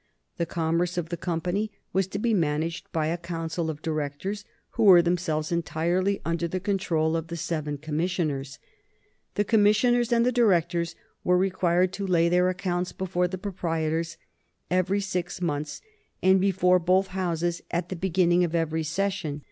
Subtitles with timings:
[0.37, 4.85] The commerce of the Company was to be managed by a council of directors, who
[4.85, 8.57] were themselves entirely under the control of the seven commissioners.
[9.35, 14.17] The commissioners and the directors were required to lay their accounts before the proprietors
[14.71, 15.81] every six months,
[16.23, 19.39] and before both Houses at the beginning of every session.